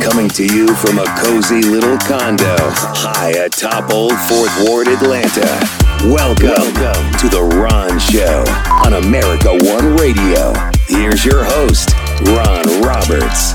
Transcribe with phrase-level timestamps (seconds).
[0.00, 5.60] Coming to you from a cozy little condo high atop Old Fourth Ward, Atlanta.
[6.04, 8.44] Welcome, Welcome to The Ron Show
[8.84, 10.52] on America One Radio.
[10.86, 11.90] Here's your host,
[12.26, 13.54] Ron Roberts.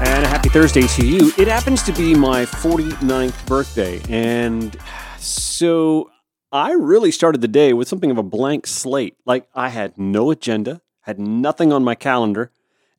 [0.00, 1.32] And a happy Thursday to you.
[1.38, 4.00] It happens to be my 49th birthday.
[4.08, 4.76] And
[5.18, 6.10] so
[6.52, 9.16] I really started the day with something of a blank slate.
[9.24, 12.50] Like I had no agenda, had nothing on my calendar.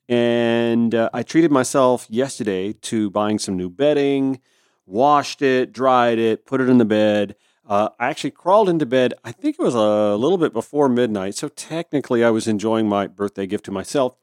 [0.07, 4.39] And uh, I treated myself yesterday to buying some new bedding,
[4.85, 7.35] washed it, dried it, put it in the bed.
[7.67, 11.33] Uh, I actually crawled into bed, I think it was a little bit before midnight.
[11.33, 14.15] So technically, I was enjoying my birthday gift to myself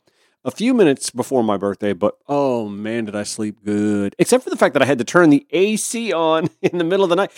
[0.45, 4.14] a few minutes before my birthday, but oh man, did I sleep good.
[4.19, 7.05] Except for the fact that I had to turn the AC on in the middle
[7.05, 7.33] of the night.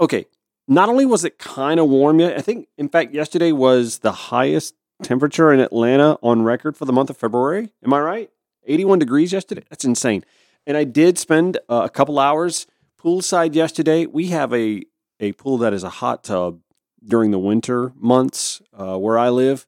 [0.00, 0.26] Okay,
[0.66, 4.12] not only was it kind of warm yet, I think, in fact, yesterday was the
[4.12, 7.70] highest temperature in Atlanta on record for the month of February.
[7.84, 8.30] Am I right?
[8.66, 9.64] 81 degrees yesterday.
[9.70, 10.24] That's insane.
[10.66, 12.66] And I did spend uh, a couple hours
[13.02, 14.06] poolside yesterday.
[14.06, 14.82] We have a,
[15.20, 16.60] a pool that is a hot tub
[17.04, 19.66] during the winter months uh, where I live.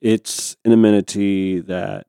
[0.00, 2.06] It's an amenity that,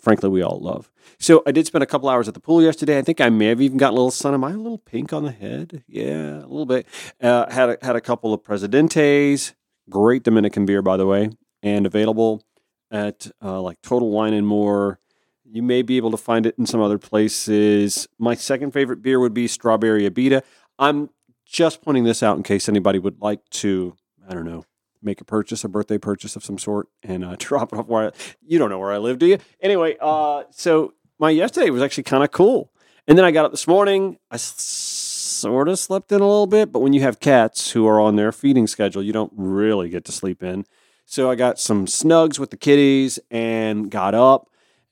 [0.00, 0.90] frankly, we all love.
[1.18, 2.98] So I did spend a couple hours at the pool yesterday.
[2.98, 4.34] I think I may have even got a little sun.
[4.34, 5.84] Am I a little pink on the head?
[5.86, 6.86] Yeah, a little bit.
[7.20, 9.54] Uh, had a, had a couple of Presidentes.
[9.88, 11.30] Great Dominican beer, by the way
[11.62, 12.42] and available
[12.90, 14.98] at uh, like Total Wine and More.
[15.44, 18.08] You may be able to find it in some other places.
[18.18, 20.42] My second favorite beer would be Strawberry Abita.
[20.78, 21.10] I'm
[21.44, 23.94] just pointing this out in case anybody would like to,
[24.28, 24.64] I don't know,
[25.02, 28.08] make a purchase, a birthday purchase of some sort, and uh, drop it off where
[28.08, 29.38] I, you don't know where I live, do you?
[29.60, 32.70] Anyway, uh, so my yesterday was actually kind of cool.
[33.06, 34.18] And then I got up this morning.
[34.30, 38.00] I sort of slept in a little bit, but when you have cats who are
[38.00, 40.64] on their feeding schedule, you don't really get to sleep in.
[41.12, 44.48] So I got some snugs with the kitties and got up.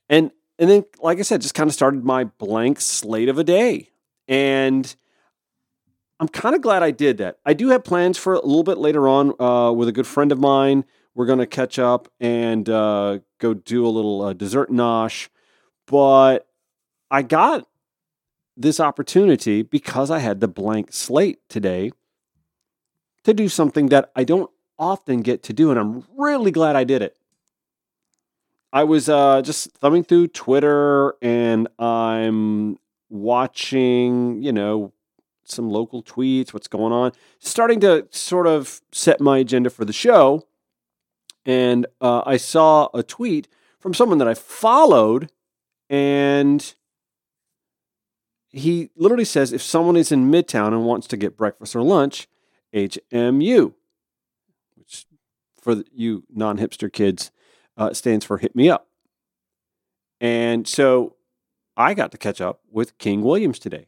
[0.07, 3.43] And and then, like I said, just kind of started my blank slate of a
[3.43, 3.89] day.
[4.27, 4.95] And
[6.19, 7.39] I'm kind of glad I did that.
[7.43, 10.31] I do have plans for a little bit later on uh, with a good friend
[10.31, 10.85] of mine.
[11.15, 15.27] We're going to catch up and uh, go do a little uh, dessert nosh.
[15.87, 16.47] But
[17.09, 17.67] I got
[18.55, 21.89] this opportunity because I had the blank slate today
[23.23, 26.83] to do something that I don't often get to do, and I'm really glad I
[26.83, 27.15] did it.
[28.73, 32.77] I was uh, just thumbing through Twitter and I'm
[33.09, 34.93] watching, you know,
[35.43, 39.93] some local tweets, what's going on, starting to sort of set my agenda for the
[39.93, 40.47] show.
[41.45, 43.47] And uh, I saw a tweet
[43.79, 45.31] from someone that I followed,
[45.89, 46.73] and
[48.49, 52.27] he literally says if someone is in Midtown and wants to get breakfast or lunch,
[52.73, 53.73] HMU
[55.61, 57.31] for you non hipster kids
[57.77, 58.87] uh, stands for Hit Me Up.
[60.19, 61.15] And so
[61.75, 63.87] I got to catch up with King Williams today,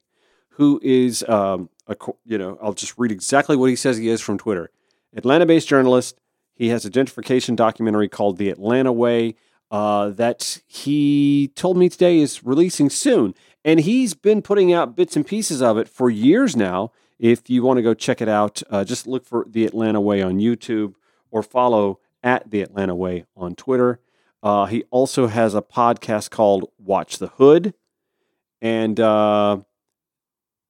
[0.50, 1.96] who is, um, a,
[2.26, 4.72] you know, I'll just read exactly what he says he is from Twitter.
[5.16, 6.20] Atlanta based journalist.
[6.56, 9.36] He has a gentrification documentary called The Atlanta Way
[9.72, 13.34] uh, that he told me today is releasing soon.
[13.66, 16.92] And he's been putting out bits and pieces of it for years now.
[17.18, 20.22] If you want to go check it out, uh, just look for The Atlanta Way
[20.22, 20.96] on YouTube
[21.34, 24.00] or follow at the Atlanta Way on Twitter.
[24.44, 27.74] Uh, he also has a podcast called Watch the Hood
[28.62, 29.58] and uh,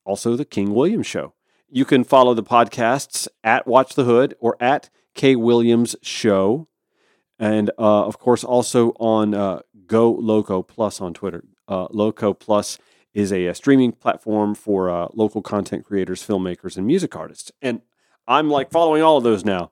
[0.05, 1.33] also the King Williams Show.
[1.69, 6.67] You can follow the podcasts at Watch the Hood or at K Williams Show.
[7.37, 11.43] And uh, of course, also on uh, Go Loco Plus on Twitter.
[11.67, 12.77] Uh, Loco Plus
[13.13, 17.51] is a, a, streaming platform for uh, local content creators, filmmakers, and music artists.
[17.61, 17.81] And
[18.27, 19.71] I'm like following all of those now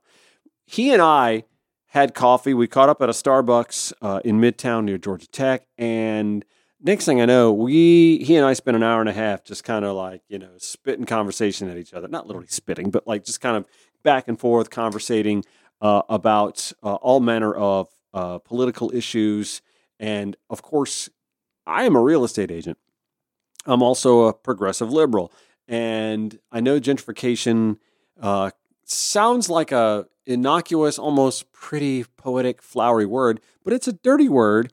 [0.72, 1.44] he and I
[1.88, 2.54] had coffee.
[2.54, 6.46] We caught up at a Starbucks uh, in Midtown near Georgia Tech, and
[6.82, 9.66] next thing I know, we he and I spent an hour and a half just
[9.66, 12.08] kind of like you know spitting conversation at each other.
[12.08, 13.66] Not literally spitting, but like just kind of
[14.02, 15.44] back and forth conversating
[15.82, 19.62] uh, about uh, all manner of uh, political issues,
[20.00, 21.10] and of course,
[21.68, 22.78] I am a real estate agent.
[23.66, 25.34] I'm also a progressive liberal,
[25.68, 27.78] and I know gentrification
[28.22, 28.52] uh,
[28.86, 34.72] sounds like a innocuous, almost pretty poetic, flowery word, but it's a dirty word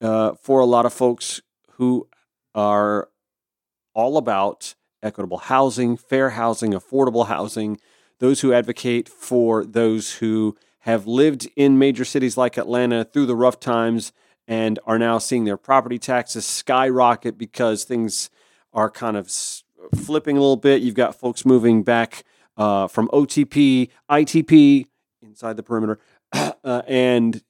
[0.00, 1.40] uh, for a lot of folks
[1.72, 2.08] who
[2.54, 3.08] are
[3.94, 7.78] all about equitable housing, fair housing, affordable housing,
[8.18, 13.36] those who advocate for those who have lived in major cities like Atlanta through the
[13.36, 14.12] rough times
[14.46, 18.30] and are now seeing their property taxes skyrocket because things
[18.72, 19.30] are kind of
[19.94, 20.82] flipping a little bit.
[20.82, 22.24] You've got folks moving back
[22.56, 24.86] uh, from OTP, ITP,
[25.30, 25.98] inside the perimeter.
[26.32, 27.42] uh, and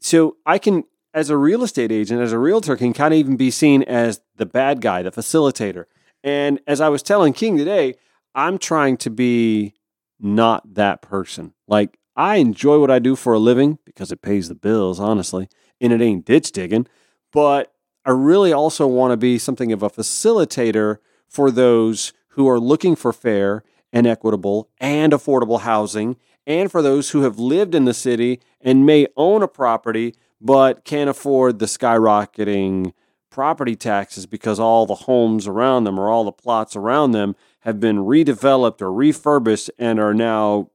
[0.00, 0.84] so I can
[1.14, 4.20] as a real estate agent, as a realtor, can kind of even be seen as
[4.36, 5.84] the bad guy, the facilitator.
[6.24, 7.94] And as I was telling King today,
[8.34, 9.74] I'm trying to be
[10.18, 11.54] not that person.
[11.68, 15.48] Like, I enjoy what I do for a living because it pays the bills, honestly,
[15.80, 16.88] and it ain't ditch digging.
[17.32, 17.72] But
[18.04, 20.98] I really also want to be something of a facilitator
[21.28, 23.62] for those who are looking for fair
[23.94, 28.84] and equitable and affordable housing, and for those who have lived in the city and
[28.84, 32.92] may own a property but can't afford the skyrocketing
[33.30, 37.80] property taxes because all the homes around them or all the plots around them have
[37.80, 40.68] been redeveloped or refurbished and are now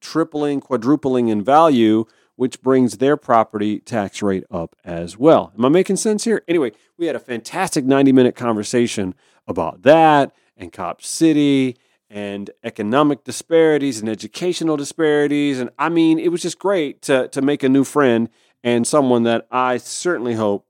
[0.00, 2.04] tripling, quadrupling in value,
[2.34, 5.52] which brings their property tax rate up as well.
[5.56, 6.42] Am I making sense here?
[6.48, 9.14] Anyway, we had a fantastic 90 minute conversation
[9.46, 11.76] about that and Cop City
[12.12, 15.58] and economic disparities and educational disparities.
[15.58, 18.28] And I mean, it was just great to, to make a new friend
[18.62, 20.66] and someone that I certainly hope,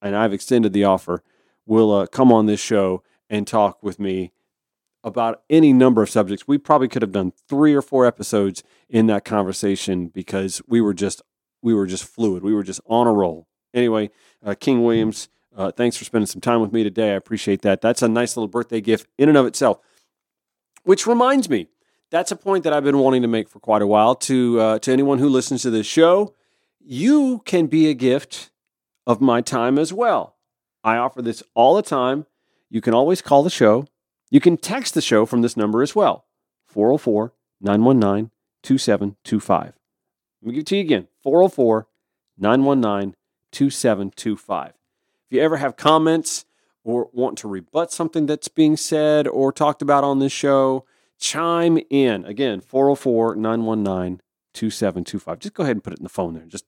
[0.00, 1.24] and I've extended the offer,
[1.66, 4.32] will uh, come on this show and talk with me
[5.02, 6.46] about any number of subjects.
[6.46, 10.94] We probably could have done three or four episodes in that conversation because we were
[10.94, 11.20] just
[11.62, 12.44] we were just fluid.
[12.44, 13.48] We were just on a roll.
[13.74, 14.10] Anyway,
[14.44, 17.12] uh, King Williams, uh, thanks for spending some time with me today.
[17.12, 17.80] I appreciate that.
[17.80, 19.80] That's a nice little birthday gift in and of itself.
[20.86, 21.66] Which reminds me,
[22.10, 24.78] that's a point that I've been wanting to make for quite a while to uh,
[24.78, 26.34] to anyone who listens to this show
[26.88, 28.50] you can be a gift
[29.06, 30.36] of my time as well.
[30.84, 32.26] I offer this all the time.
[32.70, 33.86] You can always call the show.
[34.30, 36.26] You can text the show from this number as well
[36.66, 38.30] 404 919
[38.62, 39.64] 2725.
[40.42, 41.88] Let me give it to you again 404
[42.38, 43.16] 919
[43.50, 44.68] 2725.
[44.68, 44.74] If
[45.30, 46.45] you ever have comments
[46.86, 50.84] or want to rebut something that's being said or talked about on this show,
[51.18, 52.24] chime in.
[52.24, 54.20] Again, 404 919
[54.54, 55.40] 2725.
[55.40, 56.44] Just go ahead and put it in the phone there.
[56.44, 56.64] Just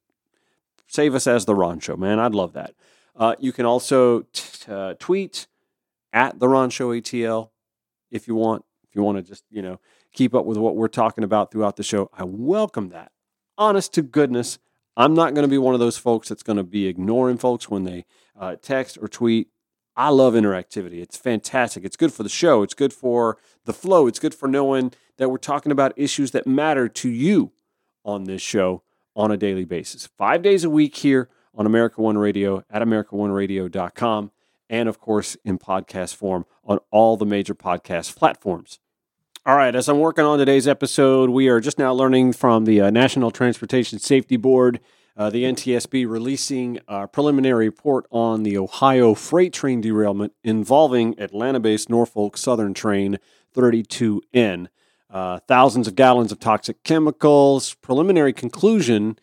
[0.88, 2.18] save us as the Ron Show, man.
[2.18, 2.74] I'd love that.
[3.14, 5.46] Uh, you can also t- uh, tweet
[6.12, 7.50] at the Ron Show ATL
[8.10, 8.64] if you want.
[8.88, 9.78] If you want to just you know
[10.12, 13.12] keep up with what we're talking about throughout the show, I welcome that.
[13.56, 14.58] Honest to goodness,
[14.96, 17.68] I'm not going to be one of those folks that's going to be ignoring folks
[17.68, 18.04] when they
[18.36, 19.48] uh, text or tweet.
[19.98, 21.02] I love interactivity.
[21.02, 21.84] It's fantastic.
[21.84, 22.62] It's good for the show.
[22.62, 24.06] It's good for the flow.
[24.06, 27.50] It's good for knowing that we're talking about issues that matter to you
[28.04, 28.84] on this show
[29.16, 30.06] on a daily basis.
[30.06, 34.30] Five days a week here on America One Radio at AmericaOneRadio.com,
[34.70, 38.78] and of course in podcast form on all the major podcast platforms.
[39.44, 42.82] All right, as I'm working on today's episode, we are just now learning from the
[42.82, 44.78] uh, National Transportation Safety Board,
[45.18, 51.58] uh, the NTSB, releasing a preliminary report on the Ohio freight train derailment involving Atlanta
[51.58, 53.18] based Norfolk Southern train
[53.54, 54.68] 32N
[55.10, 57.74] uh, thousands of gallons of toxic chemicals.
[57.74, 59.18] Preliminary conclusion,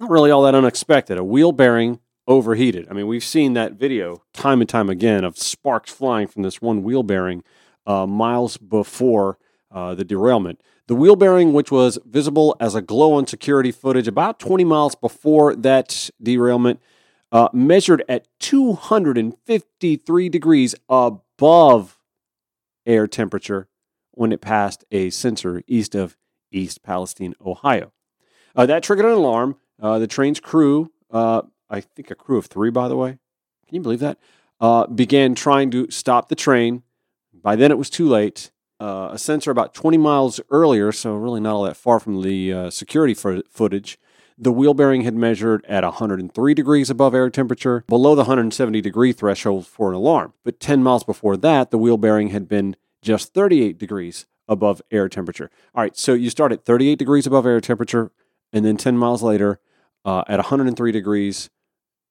[0.00, 1.18] not really all that unexpected.
[1.18, 2.88] A wheel bearing overheated.
[2.90, 6.60] I mean, we've seen that video time and time again of sparks flying from this
[6.60, 7.44] one wheel bearing
[7.86, 9.38] uh, miles before
[9.70, 10.60] uh, the derailment.
[10.88, 14.94] The wheel bearing, which was visible as a glow on security footage about 20 miles
[14.94, 16.80] before that derailment,
[17.32, 21.98] uh, measured at 253 degrees above
[22.86, 23.68] air temperature
[24.12, 26.16] when it passed a sensor east of
[26.52, 27.92] East Palestine, Ohio.
[28.54, 29.56] Uh, that triggered an alarm.
[29.80, 33.18] Uh, the train's crew, uh, I think a crew of three, by the way,
[33.66, 34.18] can you believe that?
[34.60, 36.82] Uh, began trying to stop the train.
[37.34, 38.50] By then, it was too late.
[38.78, 42.52] Uh, a sensor about 20 miles earlier, so really not all that far from the
[42.52, 43.98] uh, security footage,
[44.38, 49.12] the wheel bearing had measured at 103 degrees above air temperature, below the 170 degree
[49.12, 50.34] threshold for an alarm.
[50.44, 55.08] But 10 miles before that, the wheel bearing had been just 38 degrees above air
[55.08, 55.50] temperature.
[55.74, 58.12] All right, so you start at 38 degrees above air temperature,
[58.52, 59.58] and then 10 miles later
[60.04, 61.48] uh, at 103 degrees,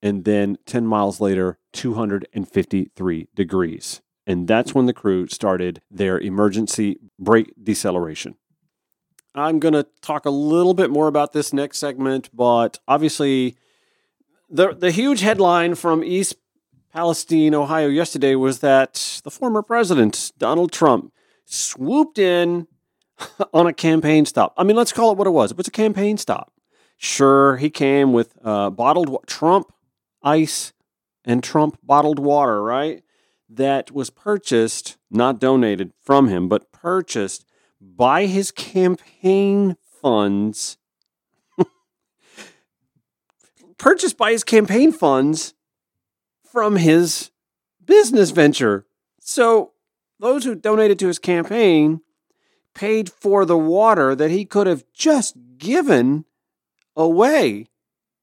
[0.02, 4.02] and then 10 miles later, 253 degrees.
[4.28, 8.36] And that's when the crew started their emergency brake deceleration.
[9.36, 13.58] I'm going to talk a little bit more about this next segment, but obviously,
[14.50, 16.36] the, the huge headline from East
[16.94, 21.12] Palestine, Ohio, yesterday was that the former president, Donald Trump,
[21.44, 22.68] swooped in
[23.54, 24.54] on a campaign stop.
[24.58, 25.52] I mean, let's call it what it was.
[25.52, 26.54] It was a campaign stop.
[26.98, 29.72] Sure, he came with uh, bottled Trump
[30.24, 30.72] ice
[31.26, 33.04] and Trump bottled water, right?
[33.48, 37.46] That was purchased, not donated from him, but purchased
[37.80, 40.78] by his campaign funds.
[43.78, 45.54] purchased by his campaign funds
[46.44, 47.32] from his
[47.86, 48.86] business venture.
[49.20, 49.74] So
[50.20, 52.02] those who donated to his campaign
[52.74, 56.26] paid for the water that he could have just given
[56.96, 57.68] away.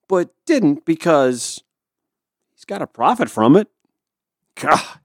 [0.09, 1.63] but didn't because
[2.51, 3.69] he's got a profit from it.
[4.61, 5.01] God,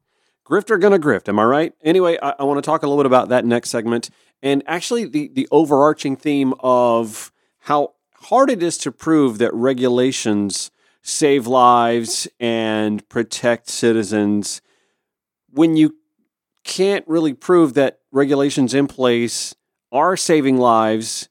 [0.47, 1.73] grifter gonna grift, am I right?
[1.83, 4.09] Anyway, I, I want to talk a little bit about that next segment
[4.41, 10.71] and actually the, the overarching theme of how hard it is to prove that regulations
[11.01, 14.61] save lives and protect citizens
[15.49, 15.95] when you
[16.63, 19.55] can't really prove that regulations in place
[19.91, 21.29] are saving lives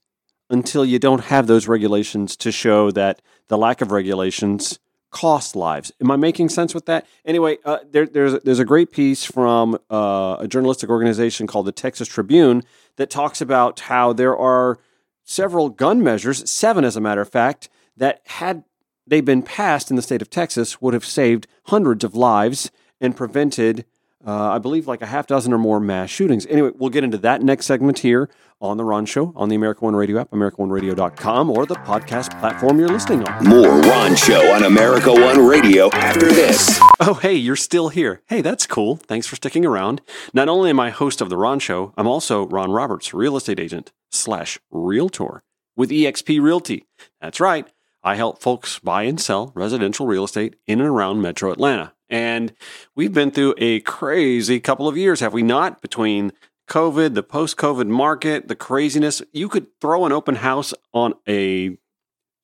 [0.49, 4.79] until you don't have those regulations to show that the lack of regulations
[5.21, 5.91] cost lives.
[5.99, 7.07] Am I making sense with that?
[7.25, 11.71] Anyway, uh, there, there's there's a great piece from uh, a journalistic organization called the
[11.71, 12.61] Texas Tribune
[12.97, 14.77] that talks about how there are
[15.23, 18.63] several gun measures, seven as a matter of fact, that had
[19.07, 22.69] they been passed in the state of Texas would have saved hundreds of lives
[23.01, 23.85] and prevented
[24.27, 26.45] uh, I believe like a half dozen or more mass shootings.
[26.47, 28.29] Anyway, we'll get into that next segment here
[28.59, 32.79] on The Ron Show on the America One Radio app, AmericaOneRadio.com, or the podcast platform
[32.79, 33.47] you're listening on.
[33.47, 36.79] More Ron Show on America One Radio after this.
[36.99, 38.21] Oh, hey, you're still here.
[38.27, 38.97] Hey, that's cool.
[38.97, 40.01] Thanks for sticking around.
[40.33, 43.59] Not only am I host of The Ron Show, I'm also Ron Roberts, real estate
[43.59, 45.43] agent slash realtor
[45.75, 46.85] with eXp Realty.
[47.21, 47.67] That's right.
[48.03, 51.93] I help folks buy and sell residential real estate in and around metro Atlanta.
[52.09, 52.53] And
[52.95, 55.81] we've been through a crazy couple of years, have we not?
[55.81, 56.31] Between
[56.69, 59.21] COVID, the post COVID market, the craziness.
[59.31, 61.77] You could throw an open house on a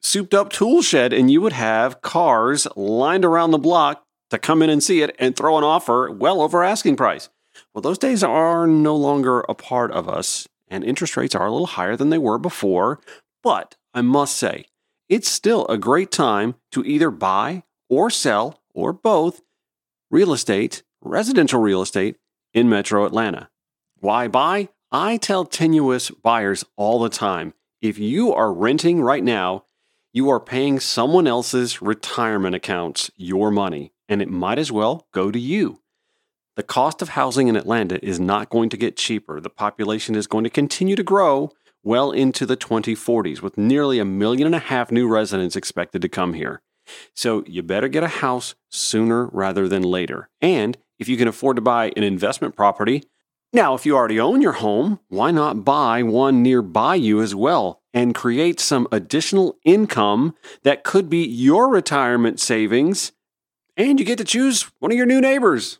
[0.01, 4.61] souped up tool shed and you would have cars lined around the block to come
[4.61, 7.29] in and see it and throw an offer well over asking price.
[7.73, 11.51] Well, those days are no longer a part of us, and interest rates are a
[11.51, 12.99] little higher than they were before.
[13.43, 14.65] But I must say,
[15.07, 19.41] it's still a great time to either buy or sell or both
[20.13, 22.17] real estate, residential real estate
[22.53, 23.49] in metro Atlanta.
[23.97, 24.69] Why buy?
[24.91, 29.65] I tell tenuous buyers all the time if you are renting right now,
[30.13, 35.31] you are paying someone else's retirement accounts your money, and it might as well go
[35.31, 35.81] to you.
[36.57, 39.39] The cost of housing in Atlanta is not going to get cheaper.
[39.39, 41.49] The population is going to continue to grow
[41.81, 46.07] well into the 2040s, with nearly a million and a half new residents expected to
[46.07, 46.61] come here.
[47.13, 50.29] So you better get a house sooner rather than later.
[50.41, 53.03] And if you can afford to buy an investment property,
[53.55, 57.83] now, if you already own your home, why not buy one nearby you as well
[57.93, 63.11] and create some additional income that could be your retirement savings?
[63.77, 65.77] And you get to choose one of your new neighbors.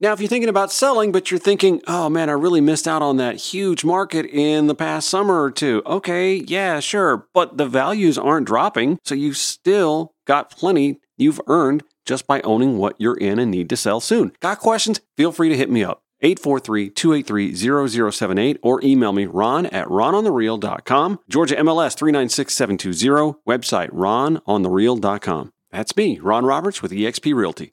[0.00, 3.02] Now, if you're thinking about selling, but you're thinking, oh man, I really missed out
[3.02, 5.82] on that huge market in the past summer or two.
[5.86, 7.26] Okay, yeah, sure.
[7.34, 9.00] But the values aren't dropping.
[9.04, 13.68] So you've still got plenty you've earned just by owning what you're in and need
[13.70, 14.32] to sell soon.
[14.40, 15.00] Got questions?
[15.16, 16.02] Feel free to hit me up.
[16.22, 21.18] 843-283-0078 or email me ron at rononthereal.com.
[21.28, 25.52] Georgia MLS 396720, website rononthereal.com.
[25.70, 27.72] That's me, Ron Roberts with eXp Realty.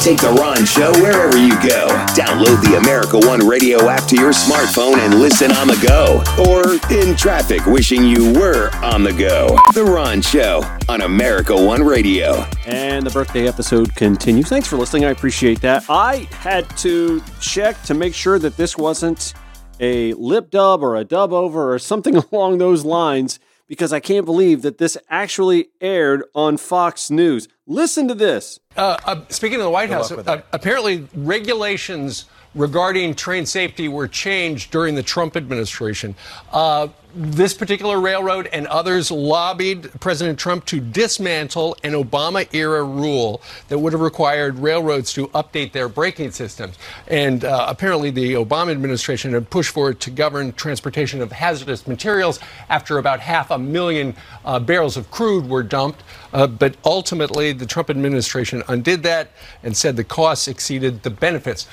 [0.00, 1.88] Take the Ron Show wherever you go.
[2.14, 6.22] Download the America One radio app to your smartphone and listen on the go.
[6.50, 9.58] Or in traffic, wishing you were on the go.
[9.72, 12.46] The Ron Show on America One Radio.
[12.66, 14.48] And the birthday episode continues.
[14.48, 15.06] Thanks for listening.
[15.06, 15.84] I appreciate that.
[15.88, 19.32] I had to check to make sure that this wasn't
[19.80, 24.26] a lip dub or a dub over or something along those lines because I can't
[24.26, 27.48] believe that this actually aired on Fox News.
[27.66, 28.60] Listen to this.
[28.76, 34.70] Uh, uh, speaking of the White House, uh, apparently regulations regarding train safety were changed
[34.70, 36.14] during the Trump administration.
[36.52, 43.40] Uh, this particular railroad and others lobbied President Trump to dismantle an Obama era rule
[43.68, 46.76] that would have required railroads to update their braking systems.
[47.06, 51.86] And uh, apparently, the Obama administration had pushed for it to govern transportation of hazardous
[51.86, 56.02] materials after about half a million uh, barrels of crude were dumped.
[56.32, 59.30] Uh, but ultimately, the Trump administration undid that
[59.62, 61.68] and said the costs exceeded the benefits.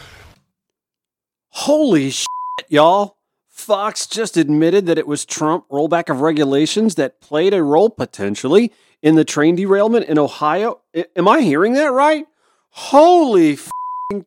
[1.51, 2.27] Holy shit,
[2.69, 3.17] y'all.
[3.49, 8.71] Fox just admitted that it was Trump rollback of regulations that played a role potentially
[9.01, 10.79] in the train derailment in Ohio.
[10.95, 12.25] I- am I hearing that right?
[12.69, 13.57] Holy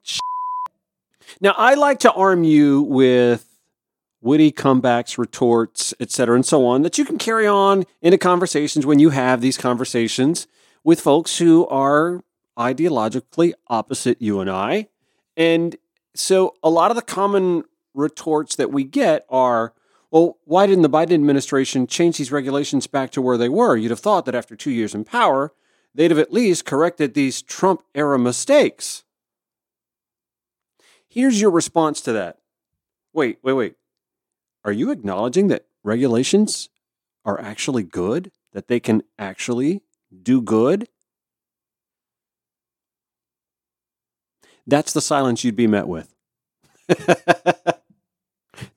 [0.02, 0.20] shit.
[1.40, 3.46] Now, I like to arm you with
[4.20, 8.98] witty comebacks, retorts, etc., and so on that you can carry on into conversations when
[8.98, 10.46] you have these conversations
[10.84, 12.22] with folks who are
[12.58, 14.88] ideologically opposite you and I.
[15.36, 15.76] And
[16.14, 19.72] so a lot of the common retorts that we get are,
[20.10, 23.76] well, why didn't the Biden administration change these regulations back to where they were?
[23.76, 25.52] You'd have thought that after two years in power,
[25.94, 29.04] they'd have at least corrected these Trump era mistakes.
[31.08, 32.38] Here's your response to that.
[33.12, 33.74] Wait, wait, wait.
[34.64, 36.68] Are you acknowledging that regulations
[37.24, 38.32] are actually good?
[38.52, 39.82] That they can actually
[40.22, 40.88] do good?
[44.66, 46.14] That's the silence you'd be met with.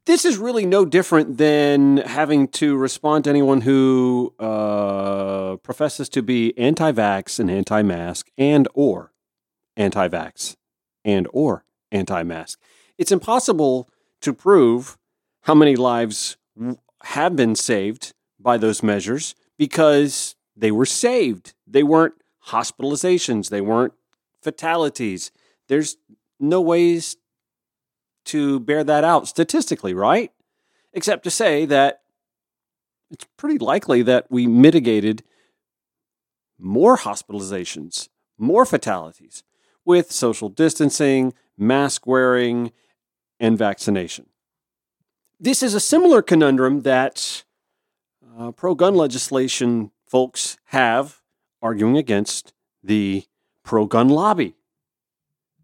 [0.06, 6.22] this is really no different than having to respond to anyone who uh, professes to
[6.22, 9.14] be anti-vax and anti-mask and or
[9.76, 10.56] anti-vax
[11.06, 12.60] and or anti-mask.
[12.98, 13.90] It's impossible
[14.22, 14.98] to prove
[15.42, 16.38] how many lives
[17.04, 21.54] have been saved by those measures because they were saved.
[21.66, 22.16] They weren't
[22.48, 23.94] hospitalizations, they weren't
[24.42, 25.32] fatalities.
[25.68, 25.98] There's
[26.40, 27.18] no ways
[28.26, 30.32] to bear that out statistically, right?
[30.94, 32.02] Except to say that
[33.10, 35.24] it's pretty likely that we mitigated
[36.60, 39.44] more hospitalizations, more fatalities
[39.86, 42.72] with social distancing, mask wearing,
[43.40, 44.28] and vaccination.
[45.40, 47.46] This is a similar conundrum that
[48.38, 51.22] uh, pro gun legislation folks have
[51.62, 53.24] arguing against the
[53.64, 54.57] pro gun lobby.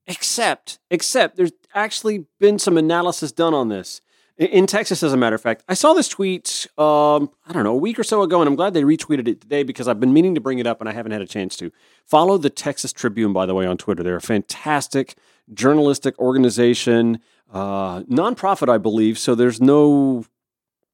[0.08, 4.02] Except, except there's actually been some analysis done on this
[4.38, 5.64] in Texas, as a matter of fact.
[5.70, 8.56] I saw this tweet, um, I don't know, a week or so ago, and I'm
[8.56, 10.94] glad they retweeted it today because I've been meaning to bring it up and I
[10.94, 11.72] haven't had a chance to.
[12.06, 14.02] Follow the Texas Tribune, by the way, on Twitter.
[14.02, 15.16] They're a fantastic
[15.54, 17.20] journalistic organization,
[17.52, 20.26] uh, nonprofit, I believe, so there's no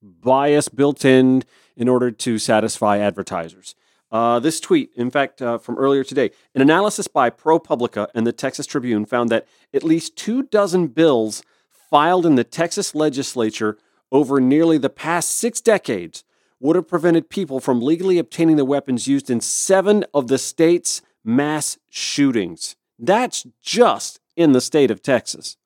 [0.02, 1.44] bias built in
[1.78, 3.74] in order to satisfy advertisers.
[4.12, 8.34] Uh, this tweet, in fact, uh, from earlier today, an analysis by ProPublica and the
[8.34, 13.78] Texas Tribune found that at least two dozen bills filed in the Texas legislature
[14.12, 16.24] over nearly the past six decades
[16.60, 21.02] would have prevented people from legally obtaining the weapons used in seven of the state's
[21.24, 22.76] mass shootings.
[22.98, 25.58] That's just in the state of Texas.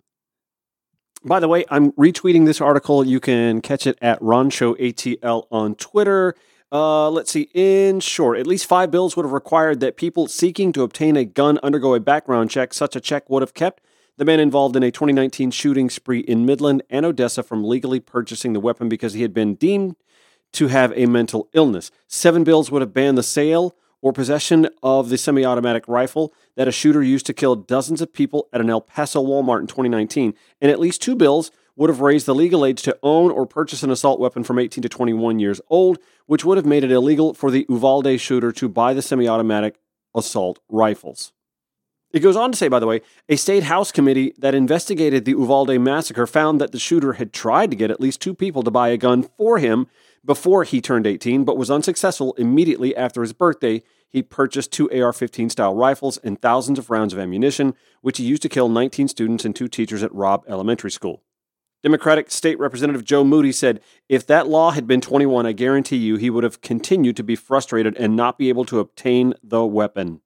[1.26, 3.06] By the way, I'm retweeting this article.
[3.06, 6.36] You can catch it at Ron ATL on Twitter.
[6.74, 7.50] Uh, let's see.
[7.54, 11.24] In short, at least five bills would have required that people seeking to obtain a
[11.24, 12.74] gun undergo a background check.
[12.74, 13.84] Such a check would have kept
[14.18, 18.54] the man involved in a 2019 shooting spree in Midland and Odessa from legally purchasing
[18.54, 19.96] the weapon because he had been deemed
[20.54, 21.92] to have a mental illness.
[22.08, 26.68] Seven bills would have banned the sale or possession of the semi automatic rifle that
[26.68, 30.34] a shooter used to kill dozens of people at an El Paso Walmart in 2019.
[30.60, 33.84] And at least two bills would have raised the legal age to own or purchase
[33.84, 37.34] an assault weapon from 18 to 21 years old, which would have made it illegal
[37.34, 39.80] for the Uvalde shooter to buy the semi automatic
[40.16, 41.32] assault rifles.
[42.12, 45.32] It goes on to say, by the way, a state house committee that investigated the
[45.32, 48.70] Uvalde massacre found that the shooter had tried to get at least two people to
[48.70, 49.88] buy a gun for him
[50.24, 53.82] before he turned 18, but was unsuccessful immediately after his birthday.
[54.08, 58.24] He purchased two AR 15 style rifles and thousands of rounds of ammunition, which he
[58.24, 61.24] used to kill 19 students and two teachers at Robb Elementary School.
[61.84, 66.16] Democratic State Representative Joe Moody said, If that law had been 21, I guarantee you
[66.16, 70.22] he would have continued to be frustrated and not be able to obtain the weapon.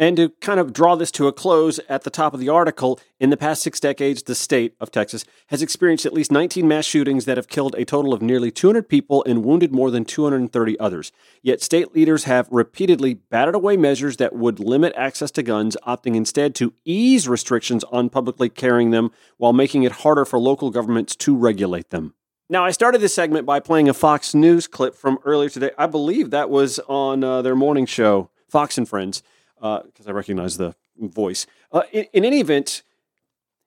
[0.00, 3.00] And to kind of draw this to a close at the top of the article,
[3.18, 6.84] in the past six decades, the state of Texas has experienced at least 19 mass
[6.84, 10.78] shootings that have killed a total of nearly 200 people and wounded more than 230
[10.78, 11.10] others.
[11.42, 16.14] Yet state leaders have repeatedly batted away measures that would limit access to guns, opting
[16.14, 21.16] instead to ease restrictions on publicly carrying them while making it harder for local governments
[21.16, 22.14] to regulate them.
[22.48, 25.72] Now, I started this segment by playing a Fox News clip from earlier today.
[25.76, 29.24] I believe that was on uh, their morning show, Fox and Friends
[29.60, 31.46] because uh, I recognize the voice.
[31.72, 32.82] Uh, in, in any event,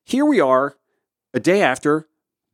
[0.03, 0.75] here we are
[1.33, 2.07] a day after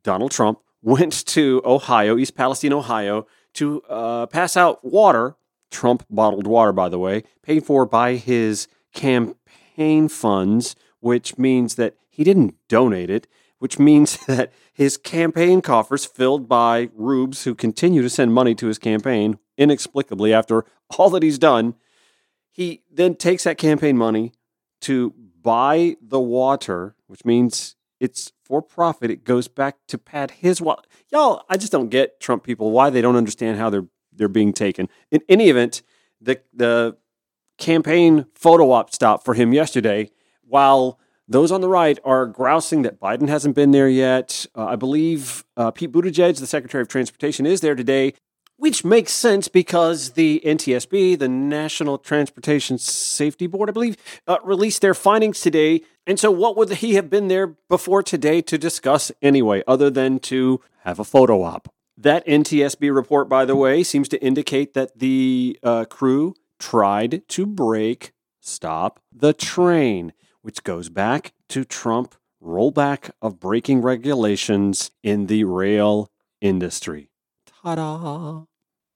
[0.04, 5.36] Donald Trump went to Ohio, East Palestine, Ohio, to uh, pass out water,
[5.72, 11.96] Trump bottled water, by the way, paid for by his campaign funds, which means that
[12.10, 13.28] he didn't donate it,
[13.60, 18.68] which means that his campaign coffers filled by rubes who continue to send money to
[18.68, 20.64] his campaign inexplicably after
[20.98, 21.74] all that he's done
[22.58, 24.34] he then takes that campaign money
[24.82, 29.12] to buy the water, which means it's for profit.
[29.12, 30.88] It goes back to pad his wallet.
[31.12, 34.52] Y'all, I just don't get Trump people why they don't understand how they're they're being
[34.52, 34.90] taken.
[35.12, 35.84] In any event,
[36.20, 36.98] the the
[37.60, 40.10] campaign photo op stop for him yesterday,
[40.42, 44.48] while those on the right are grousing that Biden hasn't been there yet.
[44.56, 48.14] Uh, I believe uh, Pete Buttigieg, the Secretary of Transportation, is there today
[48.58, 54.82] which makes sense because the NTSB, the National Transportation Safety Board, I believe, uh, released
[54.82, 55.82] their findings today.
[56.06, 60.20] And so, what would he have been there before today to discuss anyway, other than
[60.22, 61.72] to have a photo op?
[61.96, 67.46] That NTSB report, by the way, seems to indicate that the uh, crew tried to
[67.46, 75.44] brake, stop the train, which goes back to Trump rollback of braking regulations in the
[75.44, 77.10] rail industry.
[77.68, 78.44] Ta-da!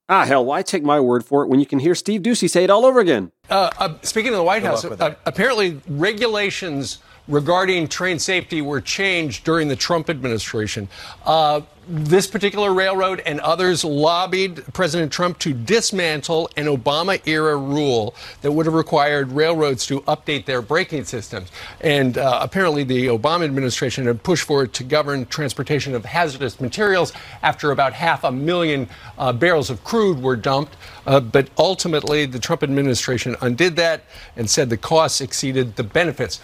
[0.08, 2.64] Ah, hell, why take my word for it when you can hear Steve Doocy say
[2.64, 3.30] it all over again?
[3.50, 9.44] Uh, uh, speaking of the White House, uh, apparently regulations regarding train safety were changed
[9.44, 10.88] during the Trump administration.
[11.26, 18.14] Uh, this particular railroad and others lobbied President Trump to dismantle an Obama era rule
[18.42, 21.50] that would have required railroads to update their braking systems.
[21.80, 26.60] And uh, apparently, the Obama administration had pushed for it to govern transportation of hazardous
[26.60, 30.76] materials after about half a million uh, barrels of crude were dumped.
[31.06, 34.04] Uh, but ultimately, the Trump administration undid that
[34.36, 36.40] and said the costs exceeded the benefits.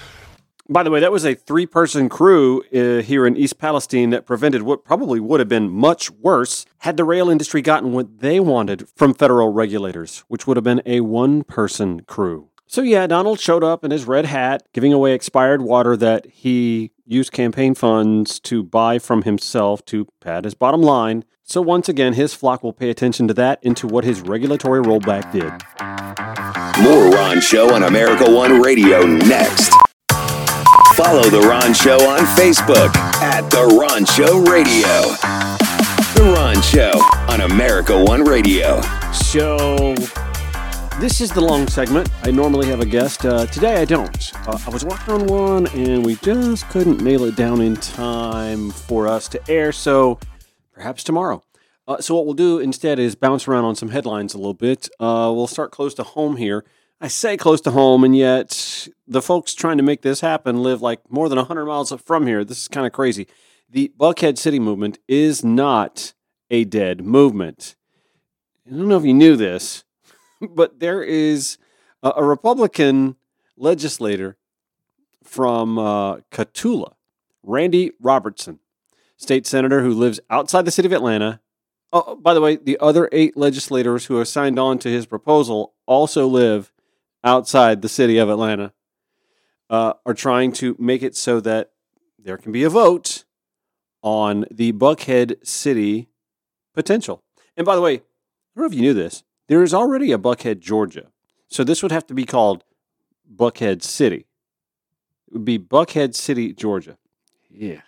[0.71, 4.27] By the way, that was a three person crew uh, here in East Palestine that
[4.27, 8.39] prevented what probably would have been much worse had the rail industry gotten what they
[8.39, 12.51] wanted from federal regulators, which would have been a one person crew.
[12.67, 16.91] So, yeah, Donald showed up in his red hat, giving away expired water that he
[17.07, 21.25] used campaign funds to buy from himself to pad his bottom line.
[21.45, 24.83] So, once again, his flock will pay attention to that and to what his regulatory
[24.83, 25.51] rollback did.
[26.85, 29.73] More Ron Show on America One Radio next.
[30.99, 35.15] Follow The Ron Show on Facebook at The Ron Show Radio.
[36.17, 36.91] The Ron Show
[37.33, 38.81] on America One Radio.
[39.13, 39.95] So,
[40.99, 42.11] this is the long segment.
[42.25, 43.25] I normally have a guest.
[43.25, 44.33] Uh, today I don't.
[44.49, 48.71] Uh, I was working on one and we just couldn't nail it down in time
[48.71, 50.19] for us to air, so
[50.73, 51.45] perhaps tomorrow.
[51.87, 54.89] Uh, so, what we'll do instead is bounce around on some headlines a little bit.
[54.99, 56.65] Uh, we'll start close to home here.
[57.01, 60.83] I say close to home, and yet the folks trying to make this happen live
[60.83, 62.45] like more than 100 miles from here.
[62.45, 63.29] This is kind of crazy.
[63.71, 66.13] The Buckhead City movement is not
[66.51, 67.77] a dead movement.
[68.67, 69.85] I don't know if you knew this,
[70.41, 71.59] but there is
[72.03, 73.15] a, a Republican
[73.57, 74.37] legislator
[75.23, 76.95] from uh, Cataula,
[77.45, 78.59] Randy Robertson,
[79.17, 81.41] state senator who lives outside the city of Atlanta.
[81.93, 85.75] Oh, by the way, the other eight legislators who have signed on to his proposal
[85.87, 86.73] also live
[87.29, 88.73] outside the city of Atlanta
[89.71, 91.73] uh, are trying to make it so that
[92.19, 93.25] there can be a vote
[94.03, 96.09] on the Buckhead City
[96.75, 97.23] potential.
[97.57, 98.01] And by the way, I
[98.57, 101.11] don't know if you knew this, there is already a Buckhead, Georgia.
[101.49, 102.65] So this would have to be called
[103.33, 104.27] Buckhead City.
[105.27, 106.97] It would be Buckhead City, Georgia.
[107.51, 107.83] Yeah.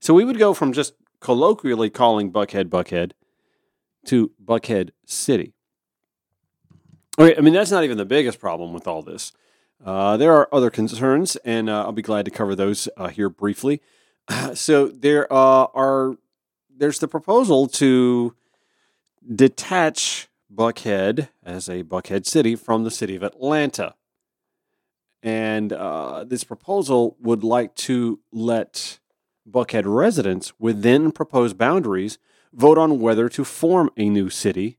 [0.00, 3.12] So we would go from just colloquially calling Buckhead Buckhead
[4.06, 5.54] to Buckhead City.
[7.18, 9.32] Okay, I mean, that's not even the biggest problem with all this.
[9.84, 13.28] Uh, there are other concerns, and uh, I'll be glad to cover those uh, here
[13.28, 13.80] briefly.
[14.54, 16.16] so there uh, are
[16.74, 18.34] there's the proposal to
[19.34, 23.94] detach Buckhead as a Buckhead city from the city of Atlanta,
[25.22, 28.98] and uh, this proposal would like to let
[29.48, 32.18] Buckhead residents within proposed boundaries
[32.52, 34.78] vote on whether to form a new city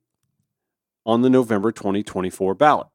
[1.05, 2.87] on the November 2024 ballot.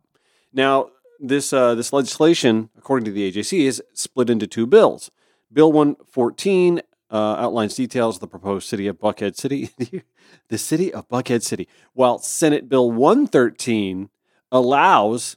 [0.53, 5.11] Now, this uh, this legislation, according to the AJC, is split into two bills.
[5.53, 9.71] Bill 114 uh, outlines details of the proposed city of Buckhead City,
[10.49, 14.11] the city of Buckhead City, while Senate Bill 113
[14.53, 15.37] allows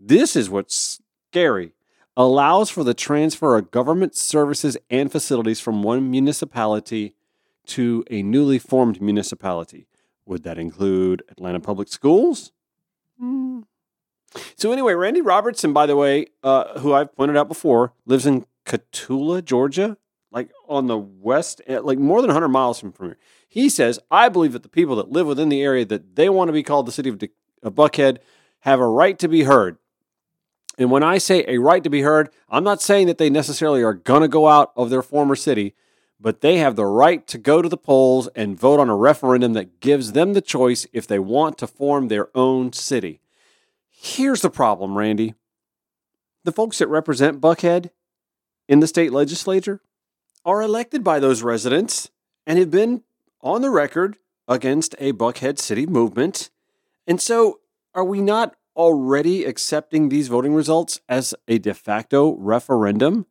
[0.00, 1.00] this is what's
[1.30, 1.72] scary
[2.16, 7.14] allows for the transfer of government services and facilities from one municipality
[7.64, 9.86] to a newly formed municipality.
[10.28, 12.52] Would that include Atlanta Public Schools?
[13.20, 13.64] Mm.
[14.56, 18.44] So, anyway, Randy Robertson, by the way, uh, who I've pointed out before, lives in
[18.66, 19.96] Cataula, Georgia,
[20.30, 23.16] like on the west, eh, like more than 100 miles from here.
[23.48, 26.48] He says, I believe that the people that live within the area that they want
[26.48, 27.30] to be called the city of, De-
[27.62, 28.18] of Buckhead
[28.60, 29.78] have a right to be heard.
[30.76, 33.82] And when I say a right to be heard, I'm not saying that they necessarily
[33.82, 35.74] are going to go out of their former city
[36.20, 39.52] but they have the right to go to the polls and vote on a referendum
[39.52, 43.20] that gives them the choice if they want to form their own city.
[43.90, 45.34] Here's the problem, Randy.
[46.44, 47.90] The folks that represent Buckhead
[48.68, 49.80] in the state legislature
[50.44, 52.10] are elected by those residents
[52.46, 53.02] and have been
[53.40, 56.50] on the record against a Buckhead City movement.
[57.06, 57.60] And so,
[57.94, 63.26] are we not already accepting these voting results as a de facto referendum?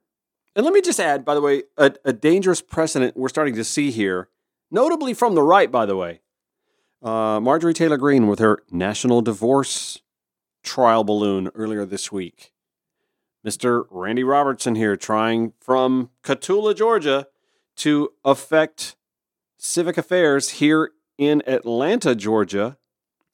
[0.58, 3.64] And let me just add, by the way, a, a dangerous precedent we're starting to
[3.64, 4.30] see here,
[4.72, 6.22] notably from the right, by the way.
[7.00, 10.02] Uh, Marjorie Taylor Greene with her national divorce
[10.64, 12.54] trial balloon earlier this week.
[13.46, 13.86] Mr.
[13.92, 17.28] Randy Robertson here trying from Cataula, Georgia,
[17.76, 18.96] to affect
[19.60, 20.90] civic affairs here
[21.20, 22.80] in Atlanta, Georgia,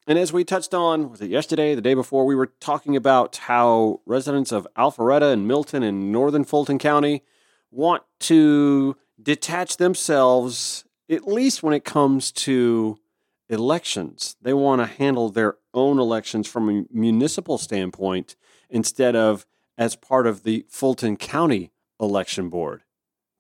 [0.07, 3.37] and as we touched on, was it yesterday, the day before, we were talking about
[3.37, 7.23] how residents of Alpharetta and Milton and northern Fulton County
[7.71, 12.97] want to detach themselves, at least when it comes to
[13.49, 14.35] elections.
[14.41, 18.35] They want to handle their own elections from a municipal standpoint
[18.69, 19.45] instead of
[19.77, 22.83] as part of the Fulton County Election Board.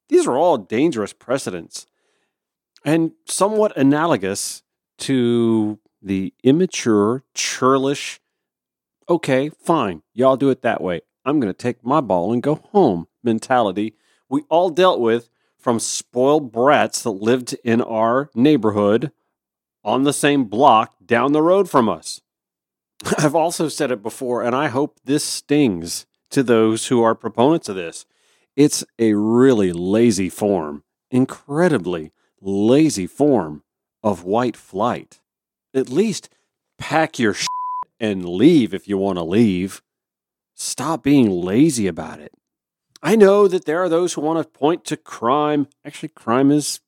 [0.09, 1.87] These are all dangerous precedents
[2.85, 4.63] and somewhat analogous
[4.99, 8.19] to the immature, churlish,
[9.07, 11.01] okay, fine, y'all do it that way.
[11.25, 13.95] I'm going to take my ball and go home mentality
[14.33, 19.11] we all dealt with from spoiled brats that lived in our neighborhood
[19.83, 22.19] on the same block down the road from us.
[23.19, 27.69] I've also said it before, and I hope this stings to those who are proponents
[27.69, 28.07] of this.
[28.55, 32.11] It's a really lazy form, incredibly
[32.41, 33.61] lazy form
[34.01, 35.19] of white flight.
[35.73, 36.29] At least
[36.77, 37.47] pack your shit
[37.99, 39.81] and leave if you want to leave.
[40.53, 42.33] Stop being lazy about it.
[43.01, 45.67] I know that there are those who want to point to crime.
[45.83, 46.79] Actually, crime is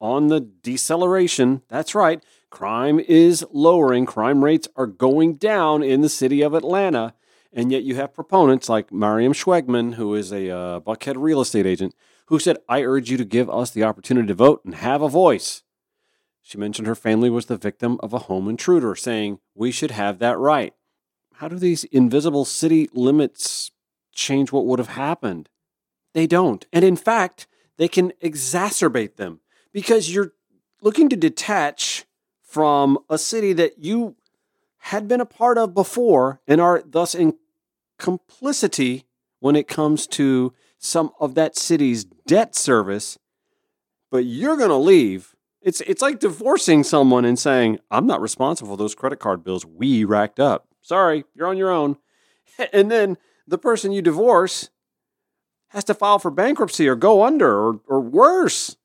[0.00, 1.62] on the deceleration.
[1.68, 2.22] That's right.
[2.50, 4.06] Crime is lowering.
[4.06, 7.14] Crime rates are going down in the city of Atlanta.
[7.52, 11.64] And yet you have proponents like Mariam Schwegman, who is a uh, Buckhead real estate
[11.64, 11.94] agent,
[12.26, 15.08] who said, I urge you to give us the opportunity to vote and have a
[15.08, 15.62] voice.
[16.46, 20.20] She mentioned her family was the victim of a home intruder, saying, We should have
[20.20, 20.74] that right.
[21.34, 23.72] How do these invisible city limits
[24.12, 25.48] change what would have happened?
[26.14, 26.64] They don't.
[26.72, 29.40] And in fact, they can exacerbate them
[29.72, 30.34] because you're
[30.80, 32.04] looking to detach
[32.40, 34.14] from a city that you
[34.78, 37.34] had been a part of before and are thus in
[37.98, 39.04] complicity
[39.40, 43.18] when it comes to some of that city's debt service,
[44.12, 45.35] but you're going to leave
[45.66, 49.66] it's it's like divorcing someone and saying, "I'm not responsible for those credit card bills
[49.66, 50.68] we racked up.
[50.80, 51.98] Sorry, you're on your own."
[52.72, 54.70] And then the person you divorce
[55.68, 58.76] has to file for bankruptcy or go under or, or worse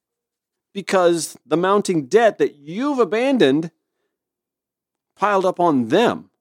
[0.74, 3.72] because the mounting debt that you've abandoned
[5.16, 6.32] piled up on them.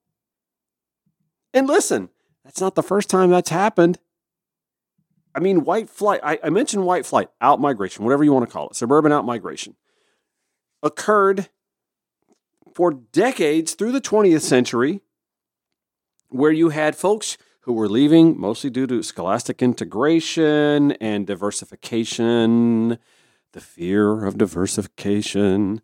[1.54, 2.08] And listen,
[2.44, 4.00] that's not the first time that's happened.
[5.32, 8.52] I mean, white flight, I, I mentioned white flight, out migration, whatever you want to
[8.52, 9.76] call it, suburban out migration
[10.82, 11.48] occurred
[12.74, 15.00] for decades through the 20th century,
[16.28, 22.98] where you had folks who were leaving mostly due to scholastic integration and diversification,
[23.52, 25.82] the fear of diversification.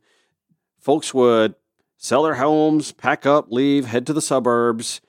[0.79, 1.55] Folks would
[1.97, 5.01] sell their homes, pack up, leave, head to the suburbs,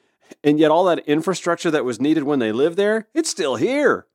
[0.43, 4.07] and yet all that infrastructure that was needed when they lived there, it's still here.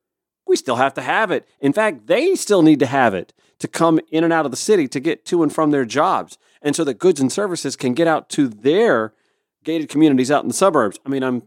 [0.46, 1.46] We still have to have it.
[1.61, 4.57] In fact, they still need to have it to come in and out of the
[4.57, 6.37] city to get to and from their jobs.
[6.61, 9.14] And so that goods and services can get out to their
[9.64, 10.98] gated communities out in the suburbs.
[11.07, 11.42] I mean, I'm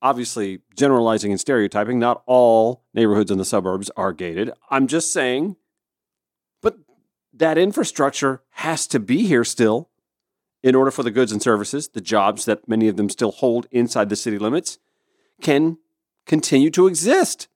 [0.00, 1.98] obviously generalizing and stereotyping.
[1.98, 4.50] Not all neighborhoods in the suburbs are gated.
[4.70, 5.56] I'm just saying,
[6.62, 6.76] but
[7.32, 9.90] that infrastructure has to be here still
[10.62, 13.66] in order for the goods and services, the jobs that many of them still hold
[13.70, 14.78] inside the city limits,
[15.40, 15.78] can
[16.26, 17.48] continue to exist.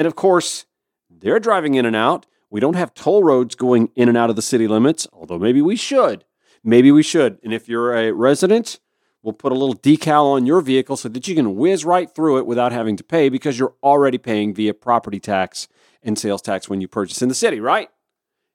[0.00, 0.64] And of course,
[1.10, 2.24] they're driving in and out.
[2.48, 5.60] We don't have toll roads going in and out of the city limits, although maybe
[5.60, 6.24] we should.
[6.64, 7.38] Maybe we should.
[7.44, 8.80] And if you're a resident,
[9.22, 12.38] we'll put a little decal on your vehicle so that you can whiz right through
[12.38, 15.68] it without having to pay because you're already paying via property tax
[16.02, 17.90] and sales tax when you purchase in the city, right?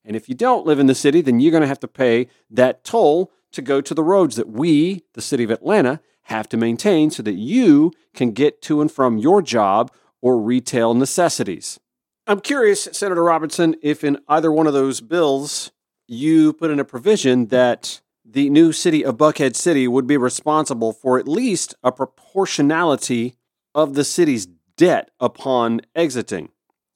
[0.04, 2.28] And if you don't live in the city, then you're going to have to pay
[2.50, 6.58] that toll to go to the roads that we, the city of Atlanta, have to
[6.58, 9.92] maintain so that you can get to and from your job
[10.26, 11.80] or retail necessities.
[12.26, 15.72] I'm curious, Senator Robinson, if in either one of those bills
[16.08, 20.94] you put in a provision that the new city of Buckhead City would be responsible
[20.94, 23.36] for at least a proportionality
[23.76, 26.50] of the city's debt upon exiting.